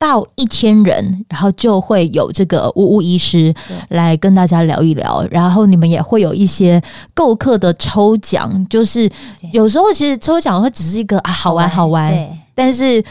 [0.00, 3.54] 到一千人，然后就会有这个呜呜医师
[3.90, 6.82] 来跟大家聊一聊，然后你们也会有一些
[7.12, 9.08] 购课的抽奖，就是
[9.52, 12.12] 有时候其实抽奖会只是一个啊好玩好玩，
[12.54, 13.04] 但是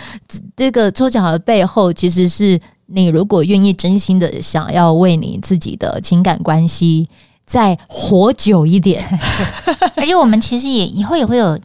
[0.57, 7.07] 这个抽奖的背后其实是你如果愿意真心的想要为你自己的情感关系。
[7.45, 9.03] 再活久一点。
[9.97, 11.59] 而且我们其实也以后也会有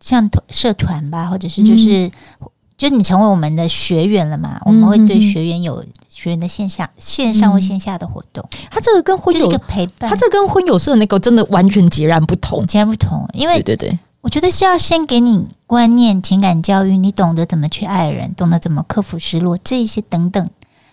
[0.00, 2.10] 像社团吧，或者是就是、嗯、
[2.76, 8.44] 就是你成为我们的学员了嘛，我们会对学员有学员的线下、线上或线下的活动。
[8.70, 13.28] 他这个跟婚友就是个陪伴，他这个跟婚友社那个真的完全截然不同，截然不同。
[13.32, 13.98] 因为对对对。
[14.20, 20.48] 我觉得是要先给你观念、情感教育，你懂得怎么去爱人，懂得怎么克服失落，这一些等等，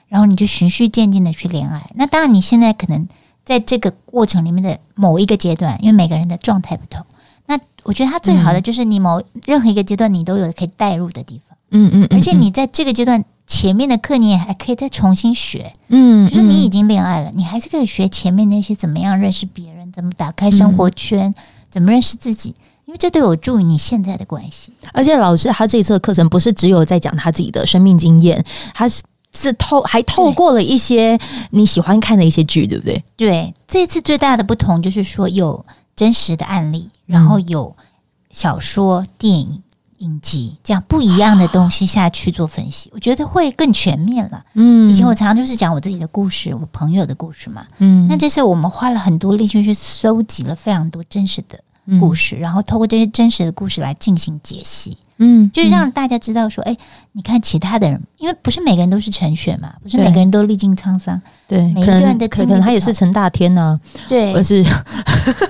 [0.10, 1.90] 然后你就循序渐进的去恋爱。
[1.96, 3.08] 那当然，你现在可能
[3.46, 7.06] 在这个过程里面的某一个阶段，因为每个人的状态不同，
[7.46, 11.51] 那我觉得他最好的就是你某任何一个阶段，你都有可以带入的地方。
[11.72, 15.74] 嗯嗯，而且你在这个阶段前面的课，你也还可以再重新学。
[15.88, 21.34] 嗯，就是你已经恋爱了，你还是可以学前面那些怎么样认识别人，怎么打开生活圈，
[21.70, 22.56] 怎么认识自己。
[22.86, 28.44] 因为这都有助于你现在的关系，而且老师他这一次的课程不是只有在讲他自己的生命经验，
[28.74, 29.02] 他是
[29.32, 31.18] 是透还透过了一些
[31.52, 33.02] 你喜欢看的一些剧，对不对？
[33.16, 35.64] 对，这次最大的不同就是说有
[35.96, 37.74] 真实的案例，然后有
[38.32, 39.62] 小说、电影、
[40.02, 44.44] 影集这样不一样的东西下去做分析，我觉得会更全面了。
[44.54, 47.66] 嗯，以前我常常就是讲我自己的故事，我朋友的故事嘛。
[47.80, 51.60] 嗯，那这次我们花了很多力气去搜集了非常多真实的。
[52.00, 56.74] 故事，然后透过这些真实的故事来进行解析，嗯，就是让大家知道说，哎，
[57.12, 63.78] 你看其他的人，因为不是每个人都是陈雪嘛，不是每个人都历经沧桑，对，每个人的可能他也是陈大天呢，
[64.08, 64.64] 对，而是，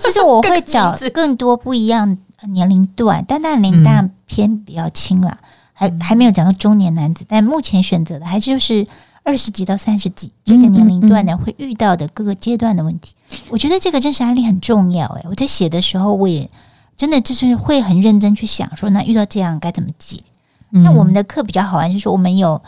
[0.02, 2.18] 就是我会找 更多不一样
[2.48, 5.38] 年龄段，但那年龄段偏比较轻了，
[5.74, 8.88] 还还没有讲到中年男子，但目前选择的还是就是。
[9.24, 13.14] 二十几到三十几这个年龄段呢，会遇到的各个阶段的问题，
[13.50, 15.06] 我觉得这个真实案例很重要。
[15.10, 16.50] 诶，我在写的时候，我也
[16.98, 20.24] 真的就是会很认真去想，说那遇到这样该怎么解？
[20.72, 22.60] 那我们的课比较好玩，就是我们有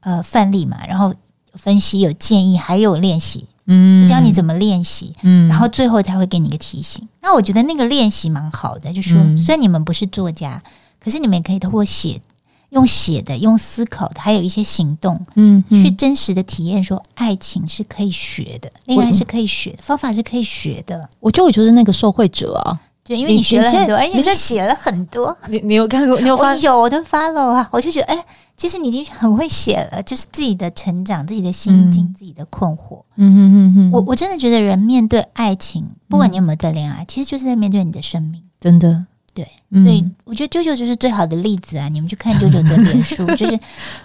[0.00, 1.14] 呃范例嘛，然后
[1.52, 7.06] 分析、有建议，还有练习，嗯，教你怎么练习，嗯，然后最后他会给你一个提醒。
[7.20, 10.60] 那我觉得那个练习蛮好的，就是说虽然你们不是作家，
[10.98, 12.20] 可是你们也可以通过写。
[12.72, 20.98] 用写的，用思考的，还有一些行动，嗯，嗯，去真实的体验，说爱情是可以学的，恋爱是可以学的，方法是可以学的。
[21.20, 25.36] 我觉得我就是那个受惠者啊，对，因为你学了很多，而且你写了很多。
[25.48, 26.18] 你你有看过？
[26.20, 26.54] 你有发？
[26.56, 28.24] 有我都 follow 啊，我就觉得，哎，
[28.56, 33.02] 其实你已经很会写了，就是自己的成长、自己的心境、嗯、自己的困惑。
[33.16, 39.06] 嗯哼哼哼，我我真的觉得人面对爱情，不管你有没有在恋爱，其实就是在面对你的生命，真的。
[39.34, 39.48] 对，
[39.82, 41.88] 所以我觉得舅舅就是最好的例子啊！
[41.88, 43.58] 你们去看舅舅的脸书， 就是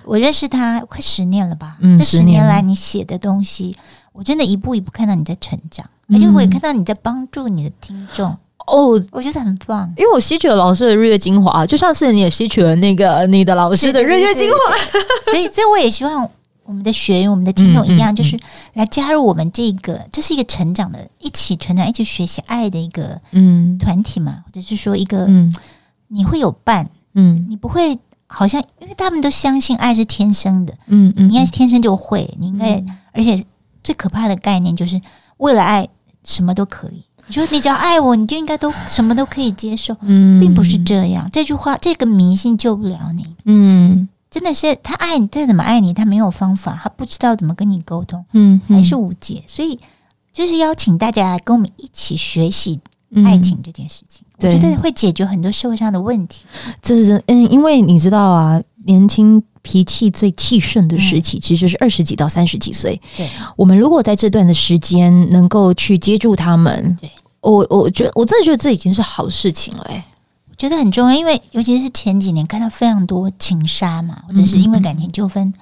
[0.06, 1.76] 我认识他快十年了吧？
[1.82, 3.76] 嗯，这十年来你写的东西，
[4.14, 8.34] 我真的一步一步看到你在成长，而且我也看到你在帮助你的听众。
[8.68, 14.78] 哦，我觉得很棒，因为我吸取了老师的日月精华，就像是你也吸取了那个你的老师的日月精华，
[15.32, 16.30] 所以，所以我也希望。
[16.70, 18.38] 我们的学员，我们的听众一样，就是
[18.74, 23.78] 来加入我们这个，这是一个成长的，一起成长、一起学习爱的一个嗯。
[23.78, 25.50] 团体嘛，或者是说一个嗯，
[26.10, 27.98] 你会有伴，嗯，你不会
[28.28, 33.42] 好像，因为他们都相信爱是天生的，嗯嗯，你应该是天生就会，你应该，而且
[33.82, 35.00] 最可怕的概念就是
[35.38, 35.88] 为了爱
[36.26, 44.10] 什么都可以，你说你只要爱我，你就应该都什么都可以接受，嗯，并不是这样，这句话这个迷信救不了你，嗯。
[44.30, 49.42] 真的是他爱你，再怎么爱你，他没有方法，他不知道怎么跟你沟通，嗯，还是无解。
[49.48, 49.80] 所以
[50.34, 52.78] 就是邀请大家来跟我们一起学习
[53.26, 56.44] 爱情这件事情，我觉得会解决很多社会上的问题。
[56.82, 62.98] 这是嗯，因为你知道啊，年轻脾气最气盛的时期，其实就是二十几到三十几岁。
[63.18, 67.12] 对，我们如果在这段的时间能够去接住他们，对，
[67.42, 70.02] 我我觉得我真的觉得这已经是好事情了，欸。
[70.58, 75.54] 觉得很重要，因为尤其是前几年看到非常多情杀嘛，或者是因为感情纠纷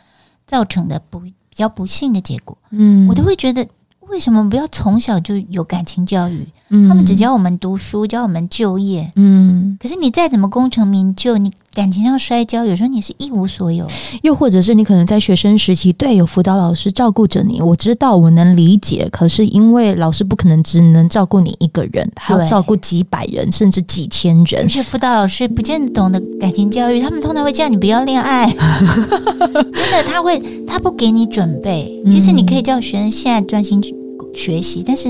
[0.46, 3.68] 造成的不比较不幸的结果，嗯，我都会觉得。
[4.10, 6.48] 为什么不要从小就有感情教育？
[6.70, 9.10] 嗯，他们只教我们读书，教我们就业。
[9.16, 13.86] 嗯，可是你再怎么功成名就，你感情上摔跤，有时候你是一无所有。
[14.24, 19.08] 又或者是你可能在学生时期，对，有辅导老师照顾着你，我知道，我能理解。
[19.12, 24.64] 可是因为老师不可能只能照顾你一个人，还要照顾几百人，甚至几千人。
[24.64, 28.50] 而且辅导老师不见得懂得感情教育，他们通常会叫你不要恋爱。
[28.50, 32.02] 真的，他会，他不给你准备。
[32.10, 33.94] 其实你可以叫学生现在专心去。
[34.34, 35.08] 学习，但是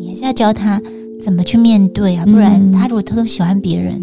[0.00, 0.80] 你还是要教他
[1.22, 4.02] 怎么去面对啊，不然他如果偷偷喜欢别人，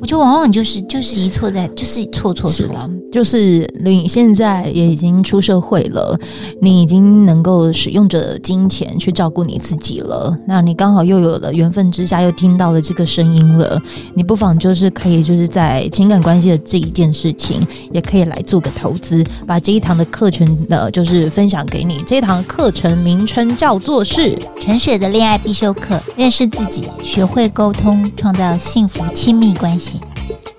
[0.00, 2.88] 我觉得往往就是就是一错在，就是错错错了。
[3.12, 6.18] 就是你现在也已经出社会了，
[6.62, 10.34] 你已经能够使用着金钱去照顾你自己了。
[10.46, 13.80] 那你刚好又有了缘分之下，又听到了这个声音了。
[14.14, 22.02] 你不妨就是可以就是在情感关系的这一件事情，也可以来做个投资，把这一堂的课程呢，就是分享给你。
[22.06, 29.89] 这一堂课程名称叫做是陈雪的恋爱必修课，认识自己，学会沟通，创造幸福亲密关系。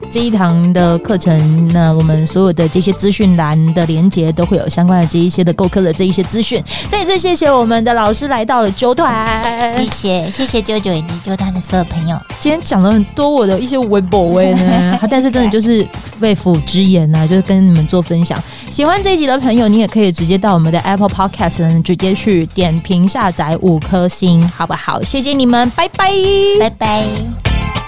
[0.09, 6.61] 这一堂的课程，那我们所有的这些资讯栏的连接都会有相关的这一些的购课的这一些资讯。
[6.89, 12.17] 再一次谢谢我们的老师来到了九团，谢谢谢谢九九以及九团的所有朋友。
[12.39, 18.41] 今天讲了很多我的一些微博微呢， 但是真的就是肺腑之言呐、啊，就是跟你们做分享。
[18.69, 25.01] 喜欢这一集的朋友，你也可以直接到我们的 Apple Podcast 呢，直接去点评下载五颗星，好不好？
[25.01, 26.11] 谢谢你们，拜拜，
[26.59, 27.80] 拜拜。